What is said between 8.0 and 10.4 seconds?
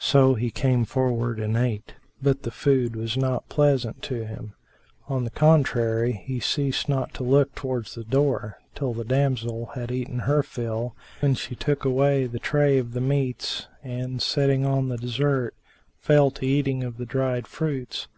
door, till the damsel had eaten